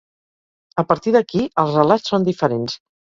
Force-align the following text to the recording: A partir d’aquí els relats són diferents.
A 0.81 0.83
partir 0.91 1.13
d’aquí 1.15 1.43
els 1.65 1.75
relats 1.81 2.09
són 2.13 2.25
diferents. 2.31 2.79